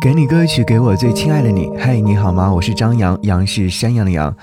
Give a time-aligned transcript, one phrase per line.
[0.00, 1.70] 给你歌曲，给我最亲爱的你。
[1.76, 2.50] 嗨，你好吗？
[2.50, 4.34] 我是张扬，杨是山羊的羊。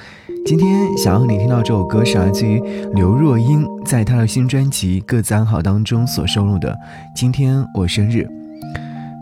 [0.46, 2.62] 今天想要你听到这首歌是来自于
[2.94, 6.78] 刘若英在她的新专辑《各自安好》当中所收录的。
[7.16, 8.30] 今天我生日，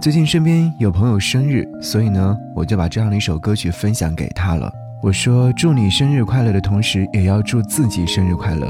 [0.02, 4.70] 最近身边有朋友生日，所以呢，我就把这样的一首歌曲分享给他了。
[5.02, 8.70] 我说祝你生日快乐的同时，也要祝自己生日快乐。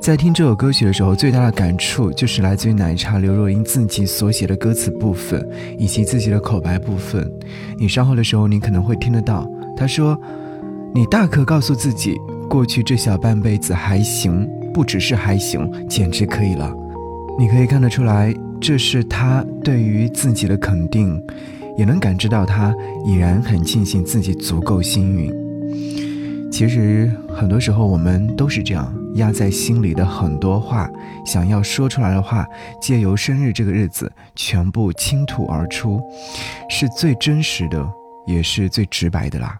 [0.00, 5.46] 在听这首歌曲的时候，最大的感触就是来自于奶茶刘若英自己所写的歌词部分，
[5.78, 7.30] 以及自己的口白部分。
[7.78, 9.46] 你稍后的时候，你可能会听得到。
[9.76, 10.18] 她说
[10.94, 12.16] ：“你大可告诉自己，
[12.48, 16.74] 过去这小半辈子还行，不只是还行，简直可以了。”
[17.38, 21.22] 你可以看得出来，这是她对于自己的肯定，
[21.76, 25.30] 也能感知到她已然很庆幸自己足够幸运。
[26.50, 28.92] 其实很多时候我们都是这样。
[29.14, 30.88] 压在心里的很多话，
[31.26, 32.46] 想要说出来的话，
[32.80, 36.00] 借由生日这个日子，全部倾吐而出，
[36.68, 37.84] 是最真实的，
[38.24, 39.58] 也是最直白的啦。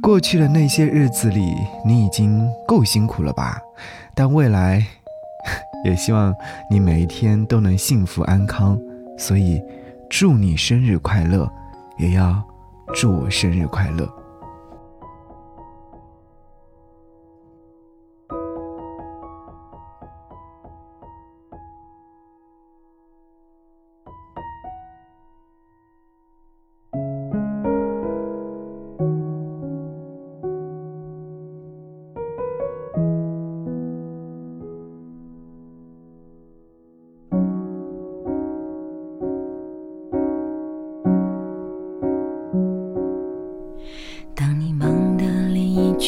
[0.00, 3.60] 过去的那些日子里，你已经够辛苦了吧？
[4.14, 4.86] 但未来，
[5.84, 6.34] 也希望
[6.70, 8.78] 你每一天都能幸福安康。
[9.18, 9.60] 所以，
[10.08, 11.46] 祝你生日快乐，
[11.98, 12.42] 也要
[12.94, 14.08] 祝我生日快乐。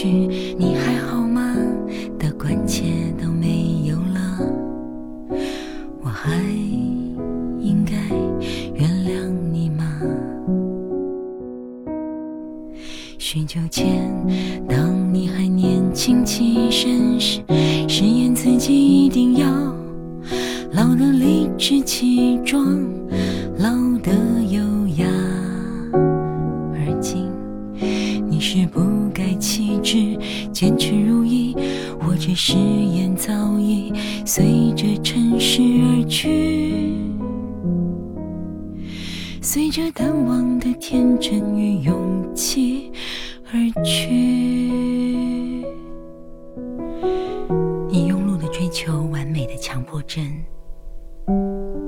[0.56, 1.54] “你还好吗”
[2.18, 2.84] 的关切
[3.22, 5.38] 都没有了，
[6.02, 6.30] 我还
[7.60, 7.92] 应该
[8.74, 9.84] 原谅你吗？
[13.18, 14.10] 许久前，
[14.68, 17.42] 当你还年轻气盛时，
[17.86, 19.46] 誓言自己一定要
[20.72, 22.64] 老得理直气壮，
[23.58, 23.68] 老
[24.02, 24.12] 得
[24.48, 24.60] 优
[24.96, 25.06] 雅。
[25.92, 27.30] 而今，
[28.28, 28.99] 你是不？
[29.40, 30.18] 气质
[30.52, 31.56] 坚持如一，
[31.98, 33.92] 或者誓言早已
[34.24, 36.92] 随着尘世而去，
[39.40, 42.92] 随着淡忘的天真与勇气
[43.46, 44.10] 而去。
[47.88, 50.24] 你庸碌的追求完美的强迫症，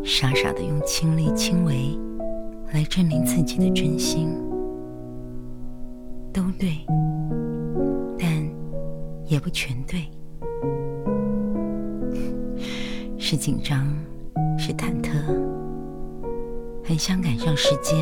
[0.02, 1.96] 傻傻的用亲力亲为
[2.72, 4.28] 来证明自己的真心，
[6.32, 6.78] 都对。
[8.19, 8.31] 但
[9.26, 10.09] 也不全对，
[13.19, 13.87] 是紧张，
[14.59, 15.10] 是忐忑，
[16.84, 17.97] 很想赶上时间，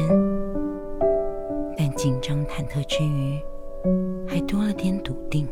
[1.77, 3.39] 但紧张忐忑之余，
[4.27, 5.47] 还多了点笃定。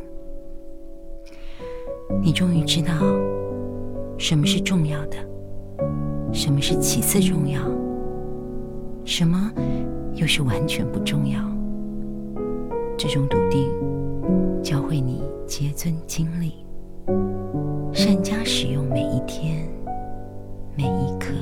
[2.22, 2.92] 你终于知道，
[4.18, 5.16] 什么是重要的，
[6.32, 7.60] 什么是其次重要，
[9.04, 9.52] 什么
[10.14, 11.38] 又是完全不重要。
[12.98, 13.70] 这种笃定，
[14.62, 15.22] 教会你。
[15.48, 16.52] 竭尊精力，
[17.90, 19.66] 善加使用每一天、
[20.76, 21.32] 每一刻。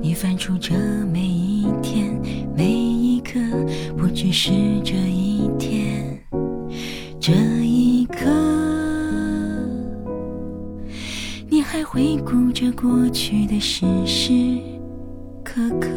[0.00, 0.74] 你翻出这
[1.12, 2.20] 每一天、
[2.56, 3.38] 每一刻，
[3.96, 4.50] 不只是
[4.82, 6.18] 这一天、
[7.20, 7.32] 这
[7.64, 8.28] 一刻。
[11.48, 14.32] 你还回顾着过去的时时
[15.44, 15.88] 刻刻。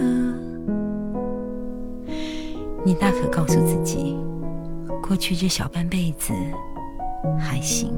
[2.85, 4.16] 你大可告诉自己。
[5.01, 6.34] 过去这小半辈子
[7.40, 7.91] 还行，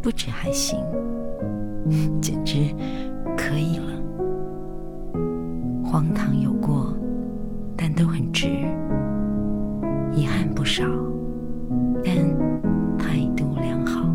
[0.00, 0.78] 不止还行，
[2.22, 2.72] 简直
[3.36, 3.92] 可以了。
[5.84, 6.94] 荒唐有过，
[7.76, 8.46] 但都很值；
[10.14, 10.84] 遗憾不少，
[12.04, 12.14] 但
[12.96, 14.08] 态度良好，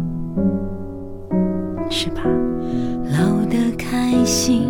[1.90, 2.22] 是吧？
[3.20, 4.70] 老得开心，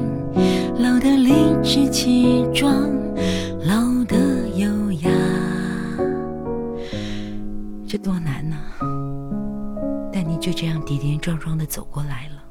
[0.79, 2.89] 老得理直气壮。
[3.63, 4.17] 老得
[7.91, 8.55] 这多难呢！
[10.13, 12.41] 但你就这样跌跌撞撞的走过来了，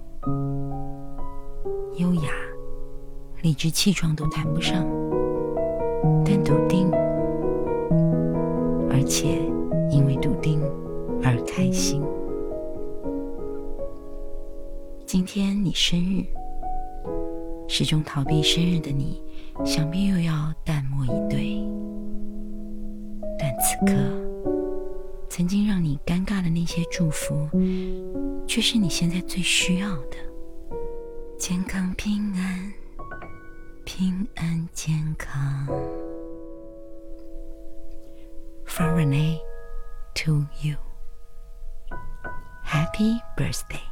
[1.96, 2.30] 优雅、
[3.40, 4.86] 理直气壮都谈不上，
[6.26, 6.90] 但笃定，
[8.90, 9.38] 而且
[9.90, 10.60] 因为笃定
[11.24, 12.02] 而开心。
[15.06, 16.22] 今天你生日，
[17.66, 19.22] 始终逃避生日的你，
[19.64, 21.66] 想必又要淡漠以对，
[23.38, 24.29] 但此刻。
[25.40, 27.48] 曾经让你尴尬的那些祝福
[28.46, 30.18] 却是你现在最需要的。
[31.38, 32.70] 健康平安
[33.86, 35.66] 平安健康。
[38.66, 39.38] From renee
[40.16, 40.76] to you.
[42.62, 43.89] Happy birthday.